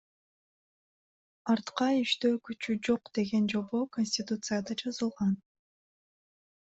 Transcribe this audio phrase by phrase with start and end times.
[1.53, 5.41] Артка иштөө күчү жок деген жобо Конституцияда жазылган.